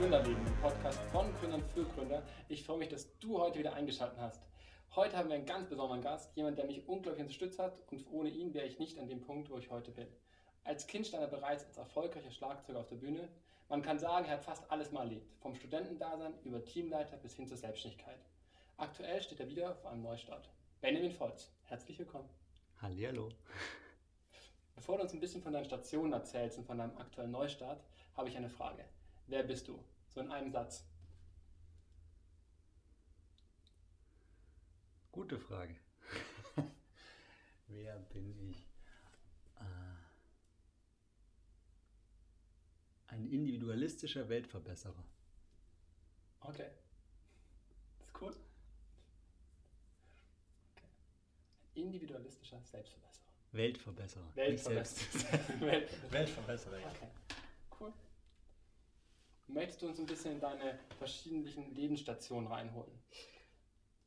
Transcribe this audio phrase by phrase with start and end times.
[0.00, 2.22] Gründerleben, dem Podcast von Gründern für Gründer.
[2.48, 4.40] Ich freue mich, dass du heute wieder eingeschaltet hast.
[4.96, 8.30] Heute haben wir einen ganz besonderen Gast, jemand, der mich unglaublich unterstützt hat und ohne
[8.30, 10.06] ihn wäre ich nicht an dem Punkt, wo ich heute bin.
[10.64, 13.28] Als Kind stand er bereits als erfolgreicher Schlagzeuger auf der Bühne.
[13.68, 17.46] Man kann sagen, er hat fast alles mal erlebt, vom Studentendasein über Teamleiter bis hin
[17.46, 18.24] zur Selbstständigkeit.
[18.78, 20.48] Aktuell steht er wieder vor einem Neustart.
[20.80, 22.30] Benjamin Volz, herzlich willkommen.
[22.80, 23.28] Hallihallo.
[24.74, 27.84] Bevor du uns ein bisschen von deinen Stationen erzählst und von deinem aktuellen Neustart,
[28.16, 28.86] habe ich eine Frage.
[29.30, 29.78] Wer bist du?
[30.08, 30.84] So in einem Satz.
[35.12, 35.76] Gute Frage.
[37.68, 38.66] Wer bin ich?
[39.60, 39.94] Äh,
[43.06, 45.04] ein individualistischer Weltverbesserer.
[46.40, 46.70] Okay.
[47.98, 48.34] Das ist cool.
[50.74, 50.88] Okay.
[51.76, 53.30] Ein individualistischer Selbstverbesserer.
[53.52, 54.34] Weltverbesserer.
[54.34, 55.60] Weltverbesserer.
[55.60, 56.10] Weltverbesserer.
[56.12, 56.78] Weltverbesserer.
[56.80, 56.90] Ja.
[56.90, 57.08] Okay.
[57.78, 57.92] Cool.
[59.52, 62.92] Möchtest du uns ein bisschen in deine verschiedenen Lebensstationen reinholen?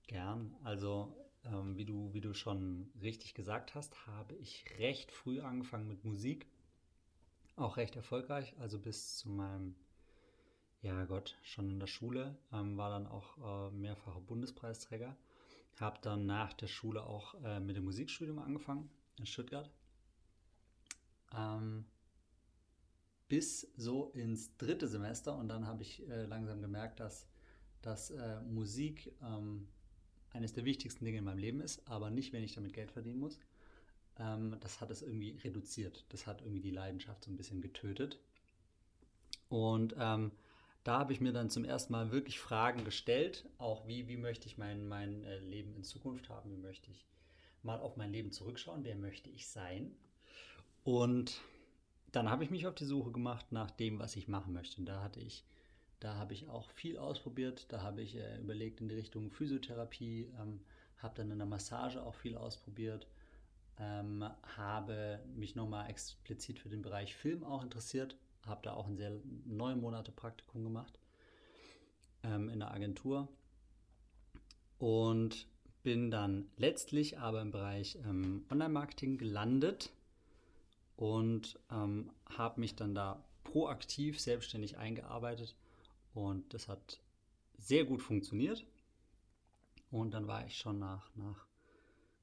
[0.08, 0.56] Gern.
[0.64, 1.14] Also,
[1.46, 6.06] ähm, wie, du, wie du schon richtig gesagt hast, habe ich recht früh angefangen mit
[6.06, 6.48] Musik.
[7.56, 8.56] Auch recht erfolgreich.
[8.60, 9.76] Also bis zu meinem,
[10.82, 12.38] ja Gott, schon in der Schule.
[12.52, 13.38] Ähm, war dann auch
[13.70, 15.16] äh, mehrfacher Bundespreisträger.
[15.80, 19.70] Habe dann nach der Schule auch äh, mit dem Musikstudium angefangen in Stuttgart.
[21.36, 21.86] Ähm,
[23.28, 27.28] bis so ins dritte Semester und dann habe ich äh, langsam gemerkt, dass,
[27.82, 29.68] dass äh, Musik ähm,
[30.32, 33.20] eines der wichtigsten Dinge in meinem Leben ist, aber nicht, wenn ich damit Geld verdienen
[33.20, 33.40] muss.
[34.18, 36.06] Ähm, das hat es irgendwie reduziert.
[36.10, 38.20] Das hat irgendwie die Leidenschaft so ein bisschen getötet.
[39.50, 40.32] Und ähm,
[40.84, 44.48] da habe ich mir dann zum ersten Mal wirklich Fragen gestellt, auch wie, wie möchte
[44.48, 47.06] ich mein, mein äh, Leben in Zukunft haben, wie möchte ich
[47.62, 49.96] mal auf mein Leben zurückschauen, wer möchte ich sein.
[50.84, 51.40] Und
[52.14, 54.80] dann habe ich mich auf die Suche gemacht nach dem, was ich machen möchte.
[54.80, 55.44] Und da hatte ich,
[56.00, 57.66] da habe ich auch viel ausprobiert.
[57.70, 60.62] Da habe ich äh, überlegt in die Richtung Physiotherapie, ähm,
[61.00, 63.08] habe dann in der Massage auch viel ausprobiert,
[63.80, 64.24] ähm,
[64.56, 68.16] habe mich nochmal explizit für den Bereich Film auch interessiert,
[68.46, 69.12] habe da auch ein sehr
[69.46, 71.00] neun Monate Praktikum gemacht
[72.22, 73.28] ähm, in der Agentur
[74.78, 75.48] und
[75.82, 79.92] bin dann letztlich aber im Bereich ähm, Online-Marketing gelandet
[80.96, 85.56] und ähm, habe mich dann da proaktiv selbstständig eingearbeitet
[86.14, 87.02] und das hat
[87.58, 88.66] sehr gut funktioniert.
[89.92, 91.46] Und dann war ich schon nach, nach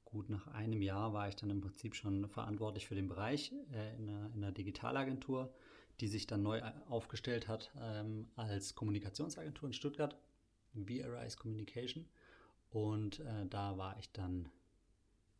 [0.04, 3.97] gut nach einem Jahr war ich dann im Prinzip schon verantwortlich für den Bereich äh,
[3.97, 5.53] in, einer, in, einer, Digitalagentur,
[6.00, 10.16] die sich dann neu aufgestellt hat ähm, als Kommunikationsagentur in Stuttgart,
[10.75, 12.09] VRIs Communication.
[12.70, 14.48] Und äh, da war ich dann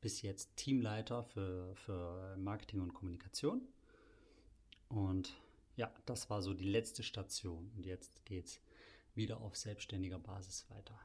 [0.01, 3.67] bis jetzt Teamleiter für, für Marketing und Kommunikation.
[4.89, 5.35] Und
[5.77, 7.71] ja, das war so die letzte Station.
[7.77, 8.61] Und jetzt geht es
[9.15, 10.99] wieder auf selbstständiger Basis weiter.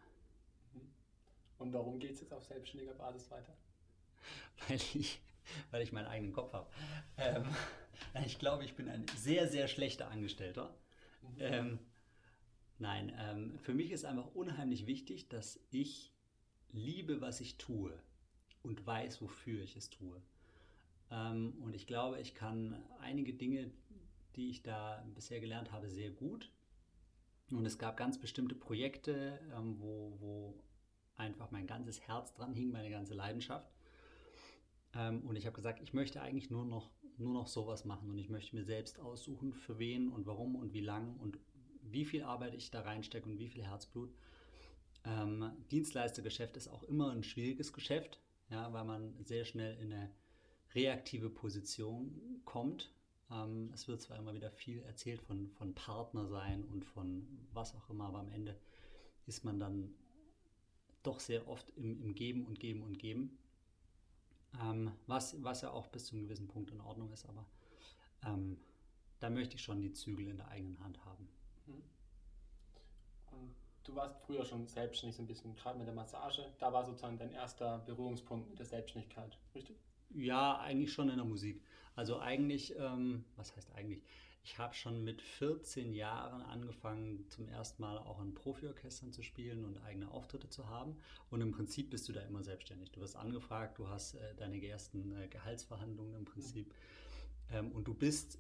[1.58, 3.56] Und warum geht es jetzt auf selbstständiger Basis weiter?
[4.68, 5.22] Weil ich,
[5.70, 6.68] weil ich meinen eigenen Kopf habe.
[7.18, 7.46] Ähm,
[8.26, 10.76] ich glaube, ich bin ein sehr, sehr schlechter Angestellter.
[11.22, 11.36] Mhm.
[11.38, 11.80] Ähm,
[12.80, 16.12] nein, ähm, für mich ist einfach unheimlich wichtig, dass ich
[16.72, 17.94] liebe, was ich tue
[18.66, 20.22] und weiß, wofür ich es tue.
[21.12, 23.72] Ähm, und ich glaube, ich kann einige Dinge,
[24.36, 26.52] die ich da bisher gelernt habe, sehr gut.
[27.52, 30.64] Und es gab ganz bestimmte Projekte, ähm, wo, wo
[31.16, 33.72] einfach mein ganzes Herz dran hing, meine ganze Leidenschaft.
[34.94, 38.18] Ähm, und ich habe gesagt, ich möchte eigentlich nur noch, nur noch sowas machen und
[38.18, 41.38] ich möchte mir selbst aussuchen, für wen und warum und wie lang und
[41.82, 44.14] wie viel Arbeit ich da reinstecke und wie viel Herzblut.
[45.06, 50.12] Ähm, Dienstleistergeschäft ist auch immer ein schwieriges Geschäft ja, weil man sehr schnell in eine
[50.74, 52.92] reaktive Position kommt.
[53.32, 57.74] Ähm, es wird zwar immer wieder viel erzählt von, von Partner sein und von was
[57.76, 58.56] auch immer, aber am Ende
[59.26, 59.94] ist man dann
[61.02, 63.38] doch sehr oft im, im Geben und Geben und Geben.
[64.62, 67.46] Ähm, was, was ja auch bis zu einem gewissen Punkt in Ordnung ist, aber
[68.26, 68.58] ähm,
[69.20, 71.28] da möchte ich schon die Zügel in der eigenen Hand haben.
[73.86, 76.44] Du warst früher schon selbstständig so ein bisschen, gerade mit der Massage.
[76.60, 79.78] Da war sozusagen dein erster Berührungspunkt mit der Selbstständigkeit, richtig?
[80.10, 81.62] Ja, eigentlich schon in der Musik.
[81.96, 84.02] Also eigentlich, ähm, was heißt eigentlich?
[84.44, 89.66] Ich habe schon mit 14 Jahren angefangen, zum ersten Mal auch in Profiorchestern zu spielen
[89.66, 90.98] und eigene Auftritte zu haben.
[91.30, 92.92] Und im Prinzip bist du da immer selbstständig.
[92.92, 96.68] Du wirst angefragt, du hast äh, deine ersten äh, Gehaltsverhandlungen im Prinzip.
[96.68, 97.56] Mhm.
[97.56, 98.40] Ähm, und du bist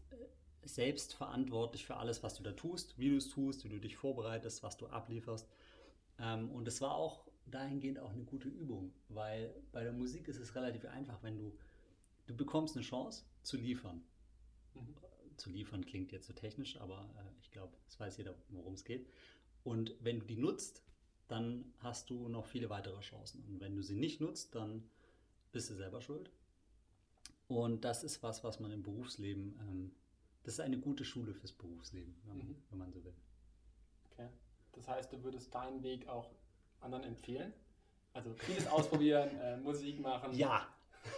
[0.65, 3.95] selbst verantwortlich für alles, was du da tust, wie du es tust, wie du dich
[3.95, 5.47] vorbereitest, was du ablieferst.
[6.19, 10.39] Ähm, und es war auch dahingehend auch eine gute Übung, weil bei der Musik ist
[10.39, 11.55] es relativ einfach, wenn du,
[12.27, 14.03] du bekommst eine Chance zu liefern.
[14.73, 14.95] Mhm.
[15.37, 18.83] zu liefern klingt jetzt so technisch, aber äh, ich glaube, es weiß jeder, worum es
[18.83, 19.07] geht.
[19.63, 20.83] Und wenn du die nutzt,
[21.27, 23.43] dann hast du noch viele weitere Chancen.
[23.47, 24.83] Und wenn du sie nicht nutzt, dann
[25.51, 26.29] bist du selber schuld.
[27.47, 29.91] Und das ist was, was man im Berufsleben, ähm,
[30.45, 32.55] das ist eine gute Schule fürs Berufsleben, wenn, man, mhm.
[32.69, 33.15] wenn man so will.
[34.11, 34.29] Okay.
[34.73, 36.29] Das heißt, du würdest deinen Weg auch
[36.81, 37.51] anderen empfehlen?
[38.13, 40.33] Also vieles ausprobieren, äh, Musik machen.
[40.37, 40.67] Ja.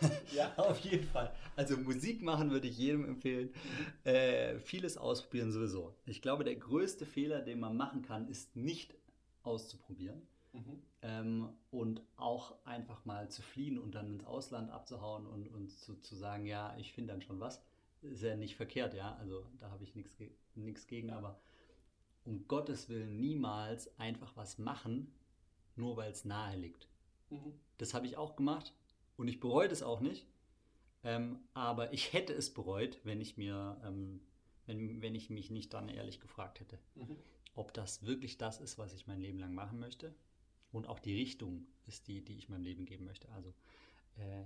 [0.34, 1.34] ja, auf jeden Fall.
[1.58, 3.50] Also Musik machen würde ich jedem empfehlen.
[3.50, 4.10] Mhm.
[4.10, 5.94] Äh, vieles ausprobieren sowieso.
[6.06, 8.96] Ich glaube, der größte Fehler, den man machen kann, ist nicht
[9.44, 10.22] auszuprobieren.
[10.54, 10.82] Mhm.
[11.02, 16.00] Ähm, und auch einfach mal zu fliehen und dann ins Ausland abzuhauen und, und zu,
[16.00, 17.62] zu sagen, ja, ich finde dann schon was,
[18.02, 19.16] ist ja nicht verkehrt, ja.
[19.16, 21.18] Also da habe ich nichts gegen, ja.
[21.18, 21.40] aber
[22.24, 25.14] um Gottes Willen niemals einfach was machen,
[25.76, 26.88] nur weil es nahe liegt.
[27.30, 27.54] Mhm.
[27.78, 28.74] Das habe ich auch gemacht
[29.16, 30.28] und ich bereue das auch nicht.
[31.04, 34.22] Ähm, aber ich hätte es bereut, wenn ich mir, ähm,
[34.66, 36.80] wenn, wenn ich mich nicht dann ehrlich gefragt hätte.
[36.96, 37.18] Mhm
[37.58, 40.14] ob das wirklich das ist, was ich mein Leben lang machen möchte
[40.72, 43.30] und auch die Richtung ist die, die ich meinem Leben geben möchte.
[43.32, 43.50] Also
[44.18, 44.44] äh,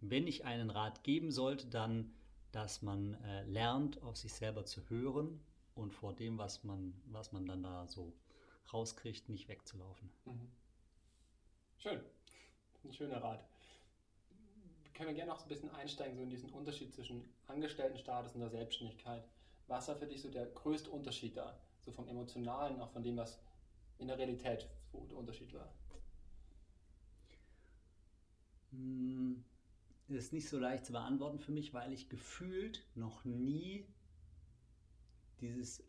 [0.00, 2.12] wenn ich einen Rat geben sollte, dann,
[2.52, 5.40] dass man äh, lernt, auf sich selber zu hören
[5.74, 8.12] und vor dem, was man, was man dann da so
[8.72, 10.10] rauskriegt, nicht wegzulaufen.
[10.24, 10.50] Mhm.
[11.78, 12.00] Schön.
[12.84, 13.44] Ein schöner Rat.
[14.94, 18.40] Können wir gerne noch so ein bisschen einsteigen, so in diesen Unterschied zwischen Angestelltenstatus und
[18.40, 19.24] der Selbstständigkeit.
[19.66, 21.58] Was war für dich so der größte Unterschied da?
[21.84, 23.38] so vom Emotionalen, auch von dem, was
[23.98, 25.72] in der Realität so der Unterschied war?
[28.70, 29.44] Hm,
[30.16, 33.86] ist nicht so leicht zu beantworten für mich, weil ich gefühlt noch nie
[35.40, 35.84] dieses, äh,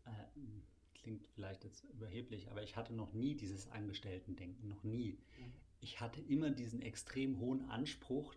[0.96, 5.14] klingt vielleicht jetzt überheblich, aber ich hatte noch nie dieses Angestellten-Denken, noch nie.
[5.14, 5.54] Mhm.
[5.82, 8.36] Ich hatte immer diesen extrem hohen Anspruch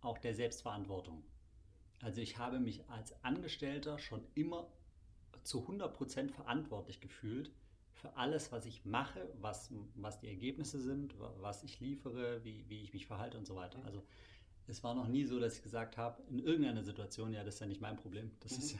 [0.00, 1.22] auch der Selbstverantwortung.
[2.00, 4.70] Also ich habe mich als Angestellter schon immer
[5.42, 7.50] zu 100% verantwortlich gefühlt
[7.92, 12.82] für alles, was ich mache, was, was die Ergebnisse sind, was ich liefere, wie, wie
[12.82, 13.84] ich mich verhalte und so weiter.
[13.84, 14.04] Also
[14.68, 17.60] es war noch nie so, dass ich gesagt habe, in irgendeiner Situation, ja, das ist
[17.60, 18.30] ja nicht mein Problem.
[18.40, 18.58] Das mhm.
[18.58, 18.78] ist ja,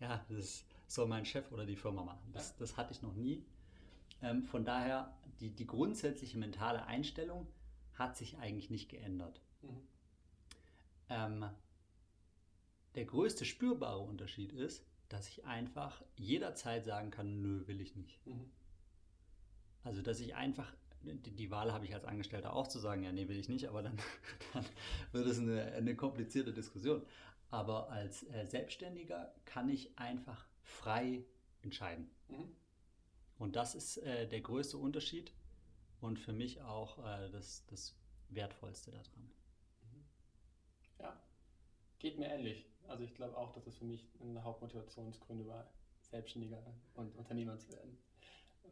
[0.00, 2.30] ja, das soll mein Chef oder die Firma machen.
[2.32, 3.44] Das, das hatte ich noch nie.
[4.20, 7.46] Ähm, von daher, die, die grundsätzliche mentale Einstellung
[7.94, 9.40] hat sich eigentlich nicht geändert.
[9.62, 9.80] Mhm.
[11.08, 11.50] Ähm,
[12.94, 18.26] der größte spürbare Unterschied ist, dass ich einfach jederzeit sagen kann, nö, will ich nicht.
[18.26, 18.50] Mhm.
[19.82, 20.72] Also, dass ich einfach,
[21.04, 23.82] die Wahl habe ich als Angestellter auch zu sagen, ja, nee, will ich nicht, aber
[23.82, 23.96] dann,
[24.52, 24.64] dann
[25.12, 27.02] wird es eine, eine komplizierte Diskussion.
[27.50, 31.24] Aber als äh, Selbstständiger kann ich einfach frei
[31.62, 32.10] entscheiden.
[32.28, 32.56] Mhm.
[33.38, 35.32] Und das ist äh, der größte Unterschied
[36.00, 37.94] und für mich auch äh, das, das
[38.30, 39.30] Wertvollste daran.
[39.82, 40.04] Mhm.
[41.00, 41.20] Ja,
[41.98, 42.66] geht mir ähnlich.
[42.88, 45.70] Also ich glaube auch, dass es für mich eine Hauptmotivationsgründe war,
[46.00, 46.62] Selbstständiger
[46.94, 47.98] und Unternehmer zu werden.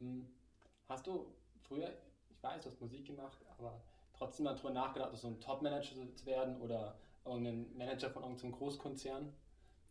[0.01, 0.27] Ähm,
[0.89, 1.93] hast du früher,
[2.41, 3.83] ich weiß, du hast Musik gemacht, aber
[4.17, 6.97] trotzdem mal darüber nachgedacht, so ein Top-Manager zu werden oder
[7.27, 9.31] irgendein Manager von irgendeinem Großkonzern?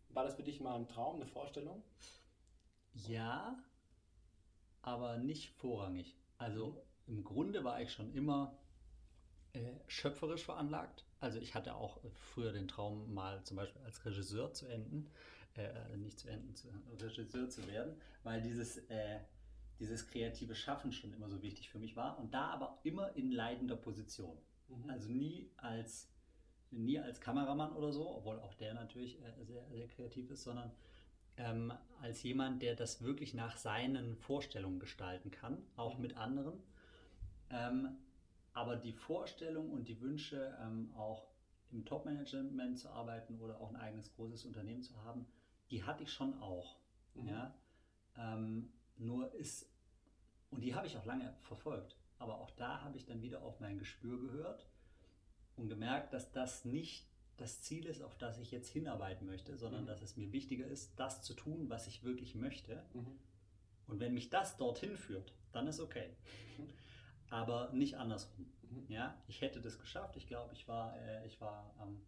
[0.10, 1.84] War das für dich mal ein Traum, eine Vorstellung?
[2.94, 3.56] Ja,
[4.82, 6.16] aber nicht vorrangig.
[6.40, 7.18] Also mhm.
[7.18, 8.58] im Grunde war ich schon immer
[9.54, 11.06] äh, schöpferisch veranlagt.
[11.20, 12.00] Also ich hatte auch
[12.34, 15.12] früher den Traum, mal zum Beispiel als Regisseur zu enden,
[15.56, 16.68] äh, nicht zu enden, zu,
[17.00, 19.20] Regisseur zu werden, weil dieses, äh,
[19.80, 23.32] dieses kreative Schaffen schon immer so wichtig für mich war und da aber immer in
[23.32, 24.38] leidender Position.
[24.68, 24.90] Mhm.
[24.90, 26.12] Also nie als,
[26.72, 30.72] nie als Kameramann oder so, obwohl auch der natürlich äh, sehr, sehr kreativ ist, sondern
[31.38, 36.02] ähm, als jemand, der das wirklich nach seinen Vorstellungen gestalten kann, auch mhm.
[36.02, 36.62] mit anderen.
[37.50, 37.98] Ähm,
[38.54, 41.30] aber die Vorstellung und die Wünsche, ähm, auch
[41.72, 45.26] im Top-Management zu arbeiten oder auch ein eigenes großes Unternehmen zu haben,
[45.72, 46.78] die hatte ich schon auch.
[47.14, 47.28] Mhm.
[47.28, 47.56] Ja?
[48.18, 49.70] Ähm, nur ist,
[50.52, 53.60] und die habe ich auch lange verfolgt, aber auch da habe ich dann wieder auf
[53.60, 54.68] mein Gespür gehört
[55.56, 59.84] und gemerkt, dass das nicht das Ziel ist, auf das ich jetzt hinarbeiten möchte, sondern
[59.84, 59.88] mhm.
[59.88, 62.84] dass es mir wichtiger ist, das zu tun, was ich wirklich möchte.
[62.94, 63.18] Mhm.
[63.88, 66.10] Und wenn mich das dorthin führt, dann ist okay.
[66.58, 66.70] Mhm
[67.30, 68.46] aber nicht andersrum.
[68.70, 68.86] Mhm.
[68.90, 70.16] Ja, ich hätte das geschafft.
[70.18, 72.02] Ich glaube, ich war, äh, ich war ähm,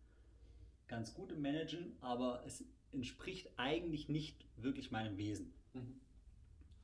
[0.88, 5.54] ganz gut im Managen, aber es entspricht eigentlich nicht wirklich meinem Wesen.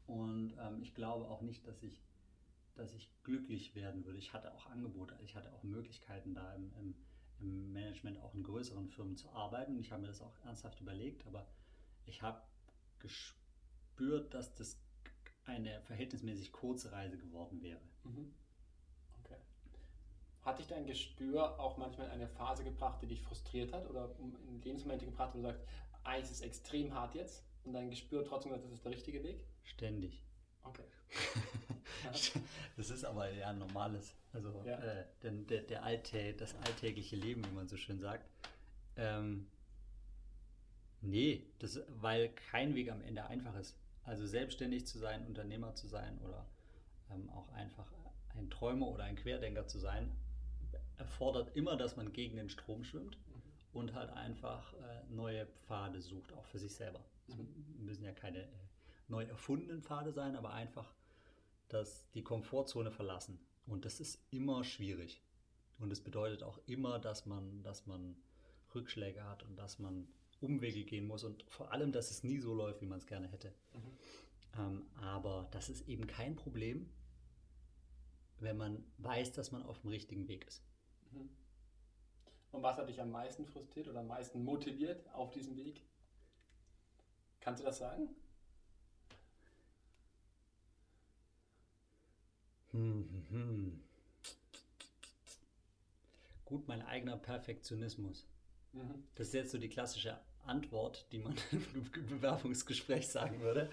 [0.07, 2.01] Und ähm, ich glaube auch nicht, dass ich,
[2.75, 4.17] dass ich glücklich werden würde.
[4.17, 6.95] Ich hatte auch Angebote, ich hatte auch Möglichkeiten da im, im,
[7.39, 9.77] im Management auch in größeren Firmen zu arbeiten.
[9.77, 11.45] Ich habe mir das auch ernsthaft überlegt, aber
[12.05, 12.41] ich habe
[12.99, 14.79] gespürt, dass das
[15.43, 17.81] eine verhältnismäßig kurze Reise geworden wäre.
[18.03, 18.33] Mhm.
[19.23, 19.37] Okay.
[20.41, 24.15] Hat dich dein Gespür auch manchmal in eine Phase gebracht, die dich frustriert hat oder
[24.19, 25.61] in Lebensmomente gebracht, wo du sagst,
[26.03, 29.43] eigentlich ist extrem hart jetzt und dein Gespür trotzdem, das ist der richtige Weg?
[29.63, 30.23] Ständig.
[30.63, 30.83] Okay.
[32.77, 34.77] das ist aber ja ein normales, also Ja.
[34.79, 38.29] äh, der, der Alltä das alltägliche Leben, wie man so schön sagt.
[38.95, 39.47] Ähm,
[41.01, 43.77] nee, das, weil kein Weg am Ende einfach ist.
[44.03, 46.45] Also selbstständig zu sein, Unternehmer zu sein oder
[47.11, 47.91] ähm, auch einfach
[48.35, 50.11] ein Träumer oder ein Querdenker zu sein,
[50.97, 53.17] erfordert immer, dass man gegen den Strom schwimmt
[53.77, 57.03] und halt einfach äh, neue Pfade sucht, auch für sich selber.
[57.27, 57.85] Es Mhm.
[57.85, 58.47] müssen ja keine äh,
[59.07, 60.93] neu erfundenen Pfade sein, aber einfach
[61.69, 63.39] das, die Komfortzone verlassen.
[63.65, 65.21] Und das ist immer schwierig.
[65.79, 68.15] Und es bedeutet auch immer, dass man, dass man
[68.73, 70.07] Rückschläge hat und dass man
[70.39, 73.27] Umwege gehen muss und vor allem, dass es nie so läuft, wie man es gerne
[73.27, 73.53] hätte.
[73.73, 74.59] Mhm.
[74.59, 76.89] Ähm, aber das ist eben kein Problem,
[78.39, 80.63] wenn man weiß, dass man auf dem richtigen Weg ist.
[81.11, 81.29] Mhm.
[82.57, 85.83] Und was hat dich am meisten frustriert oder am meisten motiviert auf diesem Weg?
[87.39, 88.09] Kannst du das sagen?
[92.71, 93.83] Hm, hm, hm.
[96.45, 98.25] Gut, mein eigener Perfektionismus.
[98.73, 99.03] Mhm.
[99.13, 103.69] Das ist jetzt so die klassische Antwort, die man im Bewerbungsgespräch sagen würde.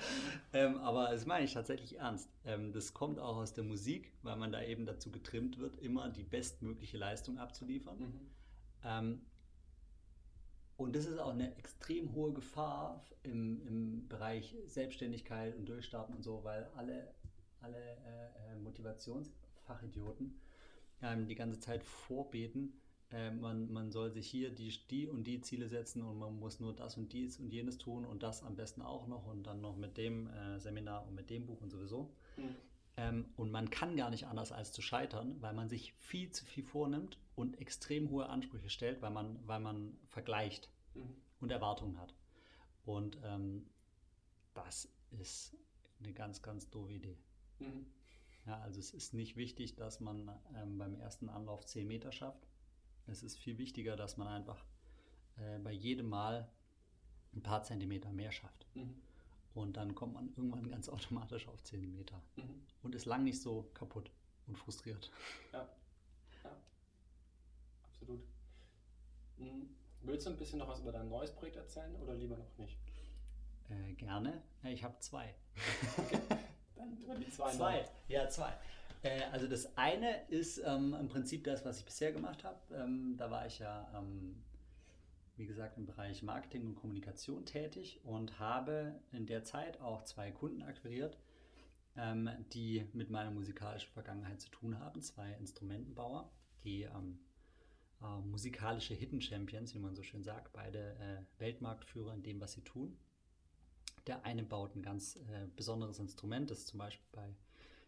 [0.52, 2.28] Ähm, aber das meine ich tatsächlich ernst.
[2.44, 6.10] Ähm, das kommt auch aus der Musik, weil man da eben dazu getrimmt wird, immer
[6.10, 7.98] die bestmögliche Leistung abzuliefern.
[7.98, 8.34] Mhm.
[8.84, 9.22] Ähm,
[10.76, 16.22] und das ist auch eine extrem hohe Gefahr im, im Bereich Selbstständigkeit und Durchstarten und
[16.22, 17.14] so, weil alle,
[17.60, 20.40] alle äh, äh, Motivationsfachidioten
[21.02, 22.80] ähm, die ganze Zeit vorbeten,
[23.12, 26.58] äh, man, man soll sich hier die, die und die Ziele setzen und man muss
[26.58, 29.60] nur das und dies und jenes tun und das am besten auch noch und dann
[29.60, 32.10] noch mit dem äh, Seminar und mit dem Buch und sowieso.
[32.36, 32.56] Mhm.
[32.96, 36.44] Ähm, und man kann gar nicht anders als zu scheitern, weil man sich viel zu
[36.44, 41.16] viel vornimmt und extrem hohe Ansprüche stellt, weil man, weil man vergleicht Mhm.
[41.40, 42.14] und Erwartungen hat.
[42.84, 43.66] Und ähm,
[44.54, 45.56] das ist
[45.98, 47.18] eine ganz, ganz doofe Idee.
[47.58, 47.86] Mhm.
[48.46, 52.46] Ja, also es ist nicht wichtig, dass man ähm, beim ersten Anlauf 10 Meter schafft.
[53.06, 54.64] Es ist viel wichtiger, dass man einfach
[55.36, 56.48] äh, bei jedem Mal
[57.34, 58.66] ein paar Zentimeter mehr schafft.
[58.74, 58.94] Mhm.
[59.54, 62.62] Und dann kommt man irgendwann ganz automatisch auf 10 Meter Mhm.
[62.82, 64.10] und ist lang nicht so kaputt
[64.46, 65.10] und frustriert.
[65.52, 65.68] Ja.
[66.42, 66.50] ja.
[67.84, 68.20] Absolut.
[69.38, 69.68] Mhm.
[70.02, 72.76] Willst du ein bisschen noch was über dein neues Projekt erzählen oder lieber noch nicht?
[73.70, 74.42] Äh, gerne.
[74.62, 75.34] Ja, Ich habe zwei.
[76.76, 77.52] Dann über die zwei.
[77.52, 78.52] Zwei, ja, zwei.
[79.02, 82.58] Äh, also das eine ist ähm, im Prinzip das, was ich bisher gemacht habe.
[82.74, 84.42] Ähm, da war ich ja, ähm,
[85.36, 90.30] wie gesagt, im Bereich Marketing und Kommunikation tätig und habe in der Zeit auch zwei
[90.30, 91.18] Kunden akquiriert,
[91.96, 95.00] ähm, die mit meiner musikalischen Vergangenheit zu tun haben.
[95.02, 96.30] Zwei Instrumentenbauer,
[96.62, 97.18] die ähm,
[98.00, 102.52] äh, musikalische Hidden Champions, wie man so schön sagt, beide äh, Weltmarktführer in dem, was
[102.52, 102.96] sie tun.
[104.06, 107.34] Der eine baut ein ganz äh, besonderes Instrument, das zum Beispiel bei,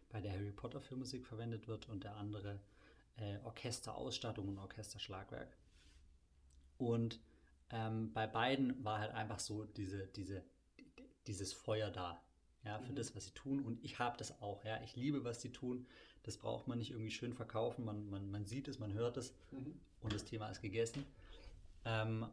[0.09, 2.59] bei der Harry Potter Filmmusik verwendet wird, und der andere
[3.17, 5.55] äh, Orchesterausstattung und Orchesterschlagwerk.
[6.77, 7.19] Und
[7.71, 10.43] ähm, bei beiden war halt einfach so diese, diese,
[10.79, 10.91] die-
[11.27, 12.21] dieses Feuer da,
[12.63, 12.95] ja, für Mhm.
[12.95, 13.61] das, was sie tun.
[13.63, 14.81] Und ich habe das auch, ja.
[14.83, 15.87] Ich liebe, was sie tun.
[16.23, 17.85] Das braucht man nicht irgendwie schön verkaufen.
[17.85, 19.79] Man, man, man sieht es, man hört es Mhm.
[20.01, 21.05] und das Thema ist gegessen.
[21.85, 22.25] Ähm,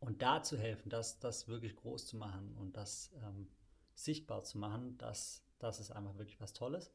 [0.00, 3.48] und da zu helfen, das, das wirklich groß zu machen und das ähm,
[3.94, 6.92] sichtbar zu machen, das, das ist einfach wirklich was Tolles.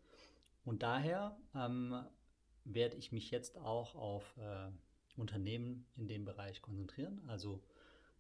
[0.63, 2.06] Und daher ähm,
[2.63, 4.70] werde ich mich jetzt auch auf äh,
[5.18, 7.62] Unternehmen in dem Bereich konzentrieren, also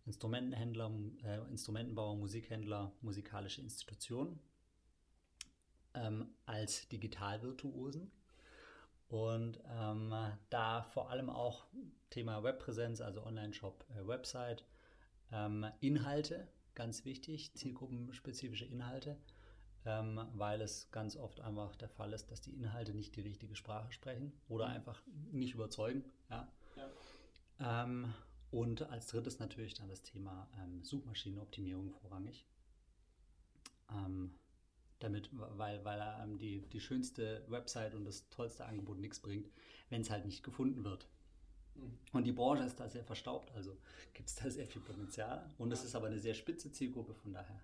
[0.05, 0.91] Instrumentenhändler,
[1.23, 4.39] äh, Instrumentenbauer, Musikhändler, musikalische Institutionen
[5.93, 8.11] ähm, als Digitalvirtuosen.
[9.09, 10.13] Und ähm,
[10.49, 11.65] da vor allem auch
[12.09, 14.63] Thema Webpräsenz, also Online-Shop, äh, Website,
[15.31, 19.17] ähm, Inhalte, ganz wichtig, zielgruppenspezifische Inhalte,
[19.85, 23.55] ähm, weil es ganz oft einfach der Fall ist, dass die Inhalte nicht die richtige
[23.55, 24.75] Sprache sprechen oder Mhm.
[24.75, 26.05] einfach nicht überzeugen.
[26.29, 26.47] Ja.
[26.75, 27.83] Ja.
[27.83, 28.13] Ähm,
[28.51, 32.45] und als drittes natürlich dann das Thema ähm, Suchmaschinenoptimierung vorrangig.
[33.89, 34.33] Ähm,
[34.99, 39.49] damit, weil, weil ähm, die, die schönste Website und das tollste Angebot nichts bringt,
[39.89, 41.07] wenn es halt nicht gefunden wird.
[41.75, 41.97] Mhm.
[42.13, 43.77] Und die Branche ist da sehr verstaubt, also
[44.13, 45.49] gibt es da sehr viel Potenzial.
[45.57, 47.59] Und es ist aber eine sehr spitze Zielgruppe, von daher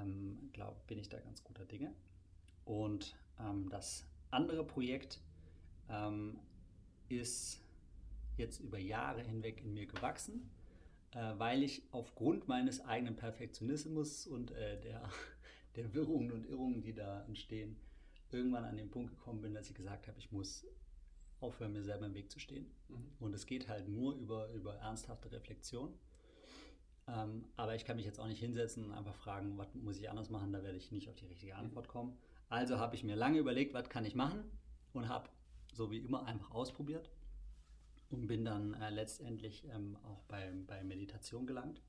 [0.00, 1.92] ähm, glaube bin ich da ganz guter Dinge.
[2.64, 5.20] Und ähm, das andere Projekt
[5.88, 6.38] ähm,
[7.08, 7.60] ist
[8.36, 10.50] jetzt über Jahre hinweg in mir gewachsen,
[11.12, 15.08] äh, weil ich aufgrund meines eigenen Perfektionismus und äh, der,
[15.76, 17.76] der Wirrungen und Irrungen, die da entstehen,
[18.30, 20.66] irgendwann an den Punkt gekommen bin, dass ich gesagt habe, ich muss
[21.40, 22.66] aufhören, mir selber im Weg zu stehen.
[22.88, 23.12] Mhm.
[23.20, 25.94] Und es geht halt nur über, über ernsthafte Reflexion.
[27.08, 30.10] Ähm, aber ich kann mich jetzt auch nicht hinsetzen und einfach fragen, was muss ich
[30.10, 32.16] anders machen, da werde ich nicht auf die richtige Antwort kommen.
[32.48, 34.44] Also habe ich mir lange überlegt, was kann ich machen
[34.92, 35.28] und habe
[35.72, 37.10] so wie immer einfach ausprobiert
[38.10, 41.82] und bin dann äh, letztendlich ähm, auch bei, bei Meditation gelangt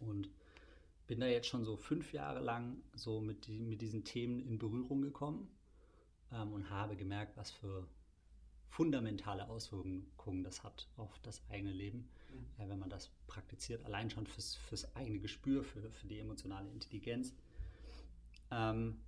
[0.00, 0.30] und
[1.06, 4.58] bin da jetzt schon so fünf Jahre lang so mit, die, mit diesen Themen in
[4.58, 5.48] Berührung gekommen
[6.32, 7.86] ähm, und habe gemerkt, was für
[8.68, 12.64] fundamentale Auswirkungen das hat auf das eigene Leben, mhm.
[12.64, 16.70] äh, wenn man das praktiziert, allein schon fürs, fürs eigene Gespür, für, für die emotionale
[16.70, 17.34] Intelligenz.
[18.50, 19.00] Ähm,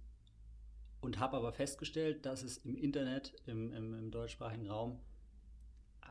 [1.01, 4.99] und habe aber festgestellt, dass es im Internet, im, im, im, deutschsprachigen Raum,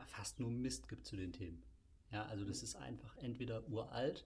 [0.04, 1.62] fast nur Mist gibt zu den Themen.
[2.10, 4.24] Ja, also das ist einfach entweder uralt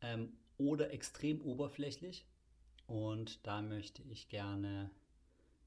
[0.00, 2.26] ähm, oder extrem oberflächlich.
[2.86, 4.90] Und da möchte ich gerne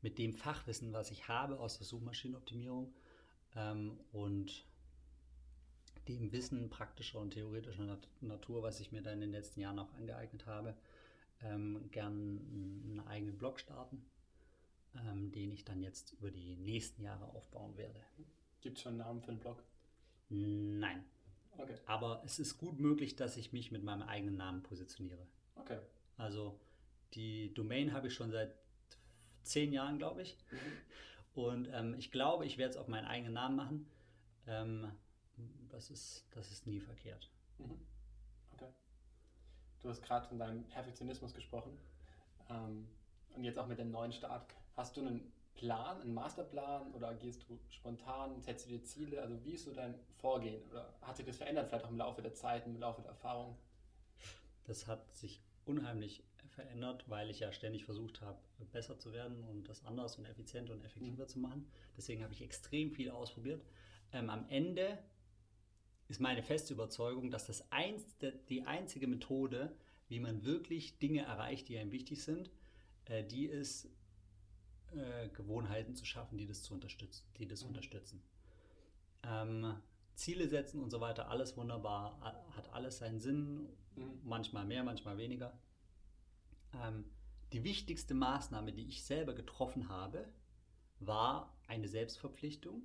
[0.01, 2.93] mit dem Fachwissen, was ich habe aus der Suchmaschinenoptimierung
[3.55, 4.65] ähm, und
[6.07, 9.79] dem Wissen praktischer und theoretischer Nat Natur, was ich mir da in den letzten Jahren
[9.79, 10.75] auch angeeignet habe,
[11.41, 14.05] ähm, gern einen eigenen Blog starten,
[14.95, 17.99] ähm, den ich dann jetzt über die nächsten Jahre aufbauen werde.
[18.67, 19.63] Gibt es schon einen Namen für den Blog?
[20.27, 21.05] Nein.
[21.57, 21.75] Okay.
[21.85, 25.25] Aber es ist gut möglich, dass ich mich mit meinem eigenen Namen positioniere.
[25.55, 25.79] Okay.
[26.17, 26.59] Also
[27.13, 28.53] die Domain habe ich schon seit
[29.43, 30.37] zehn Jahren, glaube ich.
[30.51, 30.57] Mhm.
[31.41, 33.87] Und ähm, ich glaube, ich werde es auf meinen eigenen Namen machen.
[34.47, 34.91] Ähm,
[35.69, 37.31] das, ist, das ist nie verkehrt.
[37.59, 37.79] Mhm.
[38.51, 38.67] Okay.
[39.81, 41.71] Du hast gerade von deinem Perfektionismus gesprochen.
[42.49, 42.85] Ähm,
[43.33, 44.53] und jetzt auch mit dem neuen Start.
[44.75, 49.21] Hast du einen Plan, einen Masterplan oder gehst du spontan, setzt du dir Ziele?
[49.21, 50.61] Also wie ist so dein Vorgehen?
[50.71, 53.57] Oder hat sich das verändert vielleicht auch im Laufe der Zeit, im Laufe der Erfahrung?
[54.65, 56.23] Das hat sich unheimlich
[56.57, 58.39] verändert, weil ich ja ständig versucht habe,
[58.71, 61.29] besser zu werden und das anders und effizienter und effektiver mhm.
[61.29, 61.71] zu machen.
[61.95, 63.63] Deswegen habe ich extrem viel ausprobiert.
[64.11, 64.97] Ähm, am Ende
[66.07, 68.17] ist meine feste Überzeugung, dass das einz,
[68.49, 69.75] die einzige Methode,
[70.07, 72.49] wie man wirklich Dinge erreicht, die einem wichtig sind,
[73.05, 73.89] äh, die ist,
[74.97, 77.69] äh, Gewohnheiten zu schaffen, die das, zu unterstützen, die das mhm.
[77.69, 78.23] unterstützen.
[79.23, 79.75] Ähm,
[80.15, 82.19] Ziele setzen und so weiter, alles wunderbar,
[82.55, 84.19] hat alles seinen Sinn, mhm.
[84.23, 85.57] manchmal mehr, manchmal weniger.
[86.73, 87.05] Ähm,
[87.53, 90.27] die wichtigste Maßnahme, die ich selber getroffen habe,
[90.99, 92.81] war eine Selbstverpflichtung,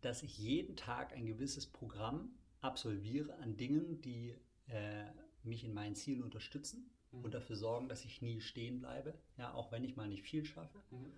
[0.00, 4.36] dass ich jeden Tag ein gewisses Programm absolviere an Dingen, die
[4.68, 5.04] äh,
[5.42, 7.24] mich in meinen Zielen unterstützen mhm.
[7.24, 9.14] und dafür sorgen, dass ich nie stehen bleibe.
[9.38, 11.12] Ja, auch wenn ich mal nicht viel schaffe, mhm.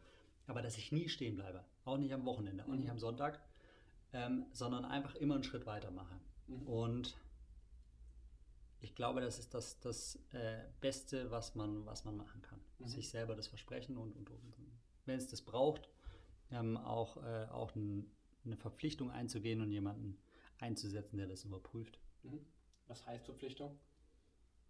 [0.47, 1.65] aber dass ich nie stehen bleibe.
[1.85, 2.81] Auch nicht am Wochenende, auch mhm.
[2.81, 3.41] nicht am Sonntag,
[4.13, 6.15] ähm, sondern einfach immer einen Schritt weiter mache.
[6.47, 6.67] Mhm.
[6.67, 7.17] Und
[8.81, 12.61] ich glaube, das ist das, das äh, Beste, was man, was man machen kann.
[12.79, 12.87] Mhm.
[12.87, 14.55] Sich selber das versprechen und, und, und
[15.07, 15.89] wenn es das braucht,
[16.51, 18.11] ähm, auch, äh, auch ein,
[18.45, 20.19] eine Verpflichtung einzugehen und jemanden
[20.59, 21.99] einzusetzen, der das überprüft.
[22.23, 22.41] Mhm.
[22.87, 23.79] Was heißt Verpflichtung?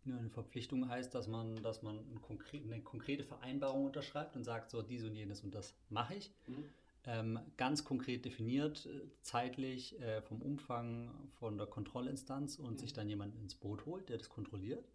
[0.04, 4.44] Ja, eine Verpflichtung heißt, dass man, dass man ein konkre eine konkrete Vereinbarung unterschreibt und
[4.44, 6.30] sagt, so dies und jenes und das mache ich.
[6.46, 6.64] Mhm
[7.06, 12.78] ähm, ganz konkret definiert, äh, zeitlich äh, vom Umfang von der Kontrollinstanz und mhm.
[12.78, 14.88] sich dann jemanden ins Boot holt, der das kontrolliert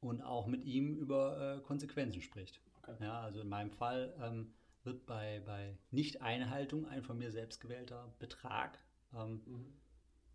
[0.00, 2.60] und auch mit ihm über äh, Konsequenzen spricht.
[2.82, 3.04] Okay.
[3.04, 4.52] Ja, also in meinem Fall ähm,
[4.84, 8.78] wird bei, bei Nicht-Einhaltung ein von mir selbst gewählter Betrag
[9.14, 9.72] ähm, mhm.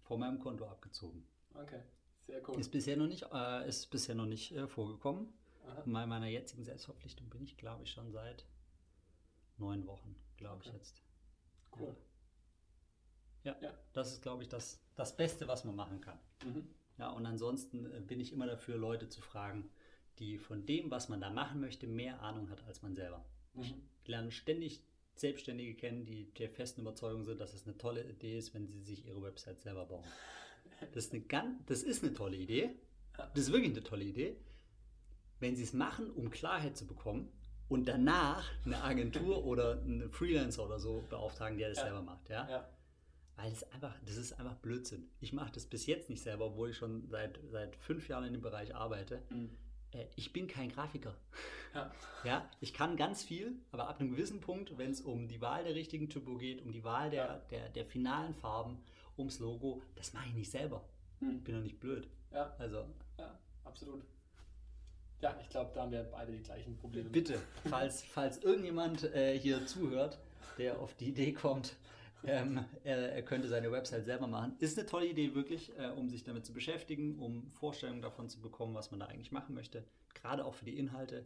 [0.03, 1.25] von meinem Konto abgezogen.
[1.55, 1.81] Okay,
[2.27, 2.59] sehr cool.
[2.59, 5.33] Ist bisher noch nicht, äh, ist bisher noch nicht äh, vorgekommen.
[5.67, 5.83] Aha.
[5.85, 8.45] Bei meiner jetzigen Selbstverpflichtung bin ich, glaube ich, schon seit
[9.57, 10.69] neun Wochen glaube okay.
[10.69, 11.01] ich jetzt.
[11.79, 11.95] Cool.
[13.43, 13.55] Ja.
[13.61, 16.19] ja, das ist, glaube ich, das, das Beste, was man machen kann.
[16.43, 16.67] Mhm.
[16.97, 19.69] Ja, und ansonsten äh, bin ich immer dafür, Leute zu fragen,
[20.19, 23.25] die von dem, was man da machen möchte, mehr Ahnung hat als man selber.
[23.53, 23.61] Mhm.
[23.61, 24.83] Ich lerne ständig
[25.15, 28.81] Selbstständige kennen, die der festen Überzeugung sind, dass es eine tolle Idee ist, wenn sie
[28.81, 30.05] sich ihre Website selber bauen.
[30.93, 32.71] Das ist eine, ganz, das ist eine tolle Idee.
[33.33, 34.35] Das ist wirklich eine tolle Idee.
[35.39, 37.31] Wenn sie es machen, um Klarheit zu bekommen,
[37.71, 41.85] und danach eine Agentur oder einen Freelancer oder so beauftragen, der das ja.
[41.85, 42.29] selber macht.
[42.29, 42.47] Ja?
[42.49, 42.67] ja?
[43.37, 45.07] Weil es einfach, das ist einfach Blödsinn.
[45.21, 48.33] Ich mache das bis jetzt nicht selber, obwohl ich schon seit, seit fünf Jahren in
[48.33, 49.21] dem Bereich arbeite.
[49.29, 49.51] Mhm.
[49.93, 51.15] Äh, ich bin kein Grafiker.
[51.73, 51.89] Ja.
[52.25, 52.49] ja.
[52.59, 55.73] Ich kann ganz viel, aber ab einem gewissen Punkt, wenn es um die Wahl der
[55.73, 58.83] richtigen Typo geht, um die Wahl der, der, der finalen Farben,
[59.17, 60.83] ums Logo, das mache ich nicht selber.
[61.19, 61.37] Mhm.
[61.37, 62.07] Ich bin doch nicht blöd.
[62.31, 62.55] Ja.
[62.57, 62.85] Also.
[63.17, 64.03] Ja, absolut.
[65.21, 67.09] Ja, ich glaube, da haben wir beide die gleichen Probleme.
[67.09, 70.19] Bitte, falls, falls irgendjemand äh, hier zuhört,
[70.57, 71.75] der auf die Idee kommt,
[72.23, 74.55] ähm, er, er, könnte seine Website selber machen.
[74.59, 78.41] Ist eine tolle Idee, wirklich, äh, um sich damit zu beschäftigen, um Vorstellungen davon zu
[78.41, 79.83] bekommen, was man da eigentlich machen möchte.
[80.13, 81.25] Gerade auch für die Inhalte.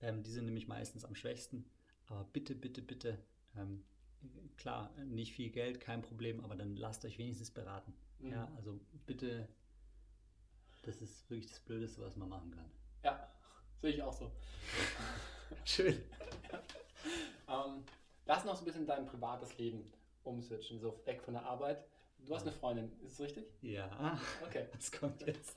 [0.00, 1.64] Ähm, die sind nämlich meistens am schwächsten.
[2.06, 3.18] Aber bitte, bitte, bitte,
[3.56, 3.84] ähm,
[4.56, 7.92] klar, nicht viel Geld, kein Problem, aber dann lasst euch wenigstens beraten.
[8.20, 8.30] Mhm.
[8.32, 9.48] Ja, also bitte
[10.82, 12.70] Das ist wirklich das Blödeste, was man machen kann.
[13.04, 13.28] Ja,
[13.80, 14.30] sehe ich auch so.
[15.64, 16.02] Schön.
[17.48, 17.84] Ähm,
[18.26, 19.92] lass noch so ein bisschen dein privates Leben
[20.24, 21.84] umswitchen, so weg von der Arbeit.
[22.24, 23.44] Du hast eine Freundin, ist es richtig?
[23.60, 24.18] Ja.
[24.46, 24.68] Okay.
[24.72, 25.56] Was kommt jetzt?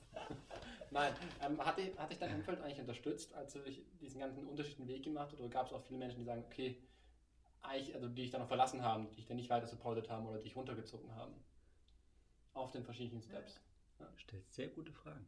[0.90, 4.46] Nein, ähm, hat, dich, hat dich dein Umfeld eigentlich unterstützt, als du dich diesen ganzen
[4.46, 5.38] unterschiedlichen Weg gemacht hast?
[5.40, 6.76] Oder gab es auch viele Menschen, die sagen, okay,
[7.62, 10.26] eigentlich, also die dich dann noch verlassen haben, die dich dann nicht weiter supportet haben
[10.26, 11.34] oder dich runtergezogen haben?
[12.52, 13.60] Auf den verschiedenen Steps.
[13.98, 14.08] Ja.
[14.16, 15.26] Stellt sehr gute Fragen.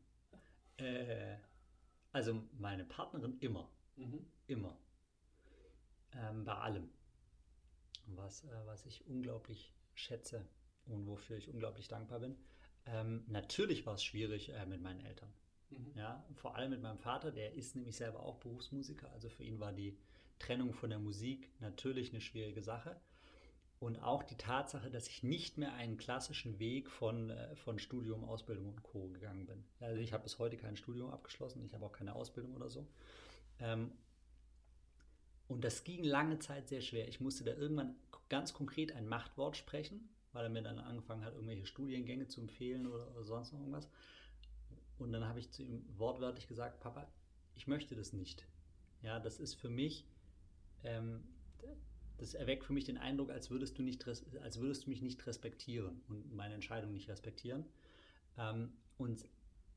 [0.76, 1.36] Äh,
[2.12, 3.68] also meine Partnerin immer.
[3.96, 4.26] Mhm.
[4.46, 4.78] Immer.
[6.12, 6.90] Ähm, bei allem.
[8.06, 10.46] Was, äh, was ich unglaublich schätze
[10.86, 12.36] und wofür ich unglaublich dankbar bin.
[12.86, 15.32] Ähm, natürlich war es schwierig äh, mit meinen Eltern.
[15.70, 15.92] Mhm.
[15.94, 19.10] Ja, vor allem mit meinem Vater, der ist nämlich selber auch Berufsmusiker.
[19.12, 19.98] Also für ihn war die
[20.38, 23.00] Trennung von der Musik natürlich eine schwierige Sache.
[23.80, 28.24] Und auch die Tatsache, dass ich nicht mehr einen klassischen Weg von, äh, von Studium,
[28.24, 29.08] Ausbildung und Co.
[29.08, 29.64] gegangen bin.
[29.78, 32.88] Also ich habe bis heute kein Studium abgeschlossen, ich habe auch keine Ausbildung oder so.
[33.60, 33.92] Ähm,
[35.46, 37.08] und das ging lange Zeit sehr schwer.
[37.08, 37.94] Ich musste da irgendwann
[38.28, 42.86] ganz konkret ein Machtwort sprechen, weil er mir dann angefangen hat, irgendwelche Studiengänge zu empfehlen
[42.86, 43.88] oder, oder sonst noch irgendwas.
[44.98, 47.06] Und dann habe ich zu ihm wortwörtlich gesagt, Papa,
[47.54, 48.46] ich möchte das nicht.
[49.02, 50.04] Ja, das ist für mich,
[50.84, 51.24] ähm,
[52.18, 55.24] das erweckt für mich den Eindruck, als würdest du, nicht, als würdest du mich nicht
[55.26, 57.64] respektieren und meine Entscheidung nicht respektieren.
[58.36, 59.24] Ähm, und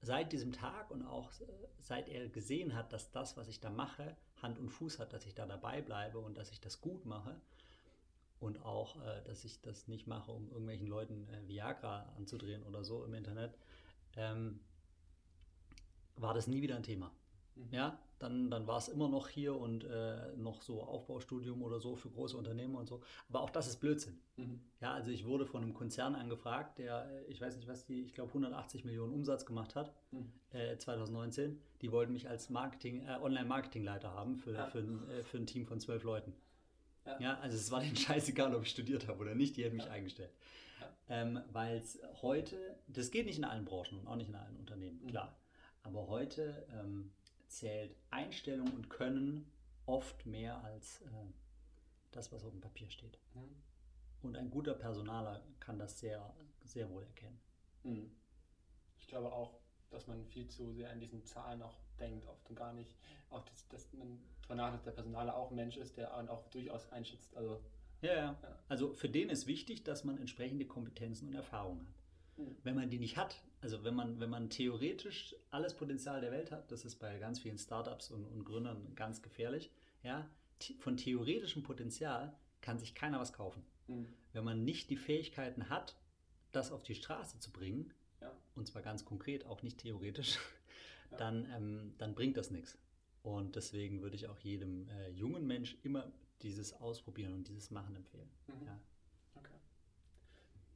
[0.01, 1.31] seit diesem Tag und auch
[1.79, 5.25] seit er gesehen hat, dass das, was ich da mache, Hand und Fuß hat, dass
[5.25, 7.39] ich da dabei bleibe und dass ich das gut mache
[8.39, 12.83] und auch, äh, dass ich das nicht mache, um irgendwelchen Leuten äh, Viagra anzudrehen oder
[12.83, 13.55] so im Internet,
[14.15, 14.59] ähm,
[16.15, 17.11] war das nie wieder ein Thema.
[17.55, 17.67] Mhm.
[17.71, 21.95] Ja, dann, dann war es immer noch hier und äh, noch so Aufbaustudium oder so
[21.95, 23.01] für große Unternehmen und so.
[23.29, 24.19] Aber auch das ist Blödsinn.
[24.37, 24.61] Mhm.
[24.79, 28.01] Ja, also ich wurde von einem Konzern angefragt, der, äh, ich weiß nicht was die,
[28.03, 30.31] ich glaube 180 Millionen Umsatz gemacht hat, mhm.
[30.51, 31.59] äh, 2019.
[31.81, 34.67] Die wollten mich als Marketing, äh, Online-Marketingleiter haben für, ja.
[34.67, 36.33] für, ein, äh, für ein Team von zwölf Leuten.
[37.05, 37.19] Ja.
[37.19, 37.39] ja.
[37.39, 39.91] also es war denen scheißegal, ob ich studiert habe oder nicht, die hätten mich ja.
[39.91, 40.31] eingestellt.
[41.09, 44.55] Ähm, Weil es heute, das geht nicht in allen Branchen und auch nicht in allen
[44.57, 45.07] Unternehmen, mhm.
[45.07, 45.35] klar.
[45.83, 47.11] Aber heute ähm,
[47.51, 49.51] zählt Einstellung und Können
[49.85, 51.09] oft mehr als äh,
[52.11, 53.17] das, was auf dem Papier steht.
[53.33, 53.55] Mhm.
[54.21, 56.33] Und ein guter Personaler kann das sehr,
[56.63, 57.39] sehr wohl erkennen.
[57.83, 58.11] Mhm.
[58.97, 59.59] Ich glaube auch,
[59.89, 62.93] dass man viel zu sehr an diesen Zahlen auch denkt, oft und gar nicht.
[63.29, 66.89] Auch, dass, dass man darüber dass der Personaler auch ein Mensch ist, der auch durchaus
[66.91, 67.35] einschätzt.
[67.35, 67.61] Also,
[68.01, 68.59] ja, ja, ja.
[68.67, 72.37] Also für den ist wichtig, dass man entsprechende Kompetenzen und Erfahrungen hat.
[72.37, 72.55] Mhm.
[72.63, 76.51] Wenn man die nicht hat, also wenn man, wenn man theoretisch alles Potenzial der Welt
[76.51, 79.71] hat, das ist bei ganz vielen Startups und, und Gründern ganz gefährlich,
[80.03, 80.27] ja,
[80.79, 83.63] von theoretischem Potenzial kann sich keiner was kaufen.
[83.87, 84.07] Mhm.
[84.33, 85.95] Wenn man nicht die Fähigkeiten hat,
[86.51, 88.31] das auf die Straße zu bringen, ja.
[88.55, 90.39] und zwar ganz konkret, auch nicht theoretisch,
[91.11, 91.17] ja.
[91.17, 92.77] dann, ähm, dann bringt das nichts.
[93.23, 97.95] Und deswegen würde ich auch jedem äh, jungen Mensch immer dieses Ausprobieren und dieses Machen
[97.95, 98.29] empfehlen.
[98.47, 98.65] Mhm.
[98.65, 98.79] Ja.
[99.35, 99.59] Okay.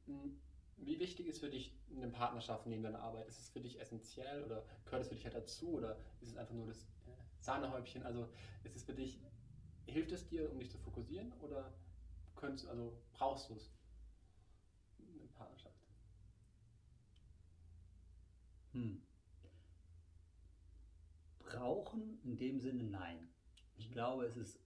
[0.06, 0.38] Mhm.
[0.76, 3.26] Wie wichtig ist für dich eine Partnerschaft neben deiner Arbeit?
[3.28, 6.36] Ist es für dich essentiell oder gehört es für dich halt dazu oder ist es
[6.36, 8.02] einfach nur das äh, Sahnehäubchen?
[8.02, 8.28] Also
[8.62, 9.20] ist es für dich,
[9.86, 11.72] hilft es dir, um dich zu fokussieren oder
[12.34, 13.72] könntest, also brauchst du es?
[14.98, 15.80] Eine Partnerschaft.
[18.72, 19.02] Hm.
[21.38, 23.28] Brauchen in dem Sinne nein.
[23.78, 23.92] Ich mhm.
[23.92, 24.60] glaube, es ist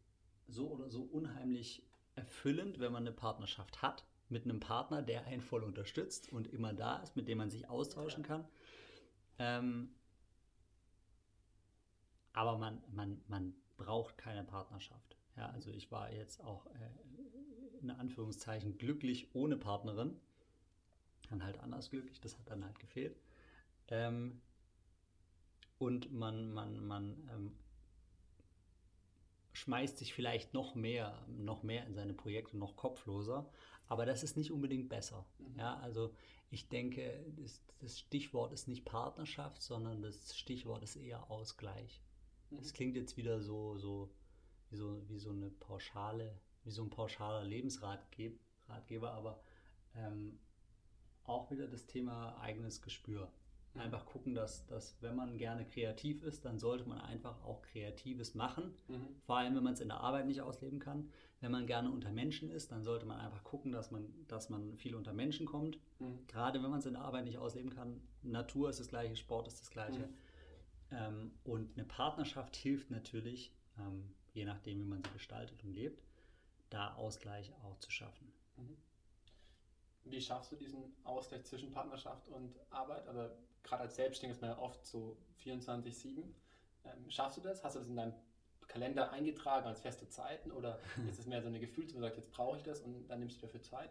[0.49, 5.41] so oder so unheimlich erfüllend, wenn man eine Partnerschaft hat mit einem Partner, der einen
[5.41, 8.47] voll unterstützt und immer da ist, mit dem man sich austauschen kann.
[9.39, 9.95] Ähm,
[12.33, 15.17] aber man, man, man braucht keine Partnerschaft.
[15.37, 20.17] Ja, also ich war jetzt auch äh, in Anführungszeichen glücklich ohne Partnerin.
[21.29, 23.17] Dann halt anders glücklich, das hat dann halt gefehlt.
[23.89, 24.41] Ähm,
[25.79, 27.57] und man, man, man ähm,
[29.53, 33.51] schmeißt sich vielleicht noch mehr, noch mehr in seine Projekte, noch kopfloser.
[33.91, 35.27] Aber das ist nicht unbedingt besser.
[35.39, 35.59] Mhm.
[35.59, 36.15] Ja, also
[36.49, 42.01] ich denke, das, das, Stichwort ist nicht Partnerschaft, sondern das Stichwort ist eher Ausgleich.
[42.51, 42.59] Mhm.
[42.59, 44.09] Das klingt jetzt wieder so, so,
[44.71, 49.43] wie so, wie so eine pauschale, wie so ein pauschaler Lebensratgeber, aber
[49.97, 50.39] ähm,
[51.25, 53.33] auch wieder das Thema eigenes Gespür.
[53.75, 58.35] Einfach gucken, dass, dass wenn man gerne kreativ ist, dann sollte man einfach auch Kreatives
[58.35, 58.75] machen.
[58.89, 59.07] Mhm.
[59.23, 61.09] Vor allem, wenn man es in der Arbeit nicht ausleben kann.
[61.41, 64.77] Wenn man gerne unter Menschen ist, dann sollte man einfach gucken, dass man, dass man
[64.77, 65.79] viel unter Menschen kommt.
[66.01, 66.27] Mhm.
[66.27, 68.03] Gerade wenn man es in der Arbeit nicht ausleben kann.
[68.23, 70.09] Natur ist das gleiche, Sport ist das gleiche.
[70.09, 70.15] Mhm.
[70.91, 76.03] Ähm, und eine Partnerschaft hilft natürlich, ähm, je nachdem, wie man sie gestaltet und lebt,
[76.71, 78.33] da Ausgleich auch zu schaffen.
[78.57, 78.77] Mhm.
[80.05, 83.07] Wie schaffst du diesen Ausgleich zwischen Partnerschaft und Arbeit?
[83.07, 83.31] Also
[83.63, 86.23] gerade als Selbstständiger ist man ja oft so 24-7.
[86.85, 87.63] Ähm, schaffst du das?
[87.65, 88.15] Hast du das in deinem
[88.67, 92.31] Kalender eingetragen als feste Zeiten oder ist es mehr so eine Gefühl, man sagt, jetzt
[92.31, 93.91] brauche ich das und dann nimmst du dafür Zeit?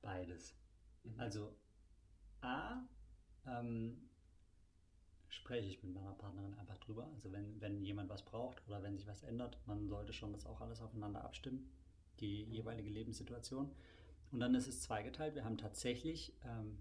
[0.00, 0.54] Beides.
[1.04, 1.20] Mhm.
[1.20, 1.54] Also
[2.40, 2.82] A,
[3.46, 4.08] ähm,
[5.28, 7.08] spreche ich mit meiner Partnerin einfach drüber.
[7.14, 10.46] Also wenn, wenn jemand was braucht oder wenn sich was ändert, man sollte schon das
[10.46, 11.70] auch alles aufeinander abstimmen,
[12.20, 12.52] die mhm.
[12.52, 13.74] jeweilige Lebenssituation.
[14.30, 15.34] Und dann ist es zweigeteilt.
[15.34, 16.78] Wir haben tatsächlich ähm,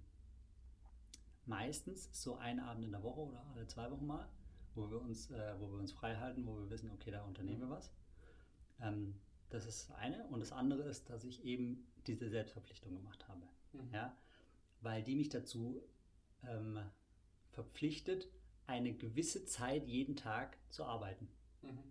[1.46, 4.28] meistens so einen Abend in der Woche oder alle zwei Wochen mal,
[4.76, 7.62] wo wir uns, äh, wo wir uns frei halten, wo wir wissen, okay, da unternehmen
[7.62, 7.72] wir mhm.
[7.72, 7.92] was.
[8.80, 9.16] Ähm,
[9.50, 10.26] das ist das eine.
[10.28, 13.42] Und das andere ist, dass ich eben diese Selbstverpflichtung gemacht habe.
[13.74, 13.94] Mhm.
[13.94, 14.18] Ja?
[14.82, 15.84] Weil die mich dazu
[16.48, 16.80] ähm,
[17.52, 18.28] verpflichtet,
[18.68, 21.28] eine gewisse Zeit jeden Tag zu arbeiten.
[21.62, 21.84] Mhm.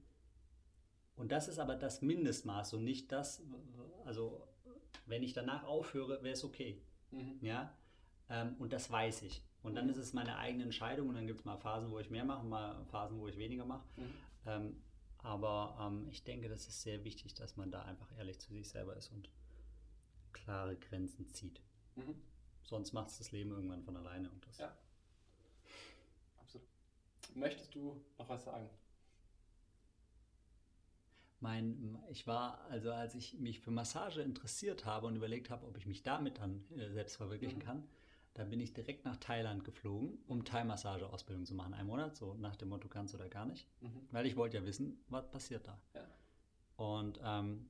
[1.17, 3.43] Und das ist aber das Mindestmaß und nicht das,
[4.07, 4.49] also
[5.05, 6.81] wenn ich danach aufhöre, wäre es okay.
[7.11, 7.39] Mhm.
[7.43, 7.77] Ja?
[8.31, 9.43] Ähm, und das weiß ich.
[9.62, 9.90] Und dann mhm.
[9.90, 12.47] ist es meine eigene Entscheidung und dann gibt es mal Phasen, wo ich mehr mache,
[12.47, 13.85] mal Phasen, wo ich weniger mache.
[13.97, 14.14] Mhm.
[14.47, 14.83] Ähm,
[15.19, 18.69] aber ähm, ich denke, das ist sehr wichtig, dass man da einfach ehrlich zu sich
[18.69, 19.29] selber ist und
[20.33, 21.61] klare Grenzen zieht.
[21.97, 22.14] Mhm.
[22.62, 24.31] Sonst macht es das Leben irgendwann von alleine.
[24.31, 24.75] Und das ja.
[26.38, 26.66] Absolut.
[27.35, 28.71] Möchtest du noch was sagen?
[31.40, 35.77] Mein, ich war, also als ich mich für Massage interessiert habe und überlegt habe, ob
[35.79, 37.62] ich mich damit dann äh, selbst verwirklichen mhm.
[37.62, 37.88] kann,
[38.35, 41.75] da bin ich direkt nach Thailand geflogen, um Thai-Massage-Ausbildung zu machen.
[41.75, 43.66] Einen Monat, so nach dem Motto ganz oder gar nicht.
[43.81, 44.09] Mhm.
[44.12, 45.81] Weil ich wollte ja wissen, was passiert da.
[45.95, 46.07] Ja.
[46.77, 47.69] Und ähm,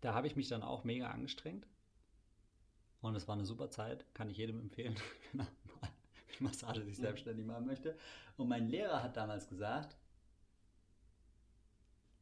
[0.00, 1.66] da habe ich mich dann auch mega angestrengt.
[3.00, 4.96] Und es war eine super Zeit, kann ich jedem empfehlen,
[5.32, 5.46] wenn er
[5.80, 5.90] mal
[6.28, 7.02] mit Massage sich mhm.
[7.02, 7.96] selbstständig machen möchte.
[8.36, 9.96] Und mein Lehrer hat damals gesagt,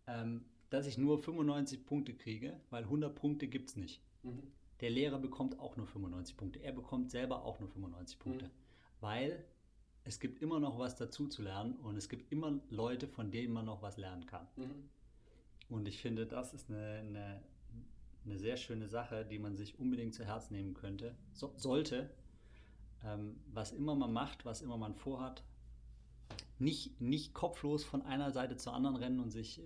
[0.09, 4.03] ähm, dass ich nur 95 Punkte kriege, weil 100 Punkte gibt es nicht.
[4.25, 4.53] Mhm.
[4.83, 6.59] Der Lehrer bekommt auch nur 95 Punkte.
[6.59, 8.47] Er bekommt selber auch nur 95 Punkte.
[8.47, 8.51] Mhm.
[9.01, 9.45] Weil
[10.05, 13.53] es gibt immer noch was dazu zu lernen und es gibt immer Leute, von denen
[13.53, 14.47] man noch was lernen kann.
[14.57, 14.89] Mhm.
[15.69, 17.43] Und ich finde, das ist eine, eine,
[18.25, 22.11] eine, sehr schöne Sache, die man sich unbedingt zu Herzen nehmen könnte, so, sollte.
[23.05, 25.45] Ähm, was immer man macht, was immer man vorhat,
[26.59, 29.63] nicht, nicht kopflos von einer Seite zur anderen rennen und sich äh,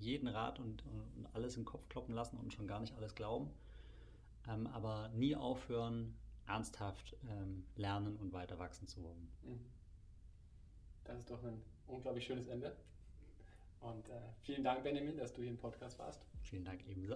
[0.00, 0.84] jeden Rat und,
[1.16, 3.50] und alles im Kopf kloppen lassen und schon gar nicht alles glauben,
[4.48, 9.28] ähm, aber nie aufhören, ernsthaft ähm, lernen und weiter wachsen zu wollen.
[11.04, 12.76] Das ist doch ein unglaublich schönes Ende.
[13.80, 16.24] Und äh, vielen Dank, Benjamin, dass du hier im Podcast warst.
[16.42, 17.14] Vielen Dank ebenso.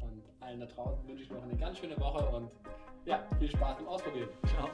[0.00, 2.50] Und allen da draußen wünsche ich noch eine ganz schöne Woche und
[3.04, 4.28] ja, viel Spaß beim Ausprobieren.
[4.46, 4.68] Ciao.